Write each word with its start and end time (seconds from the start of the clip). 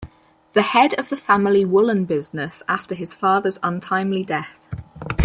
The 0.53 0.63
head 0.63 0.95
of 0.95 1.09
the 1.09 1.15
family 1.15 1.63
woolen 1.63 2.05
business 2.05 2.63
after 2.67 2.95
his 2.95 3.13
father's 3.13 3.59
untimely 3.61 4.23
death. 4.23 4.65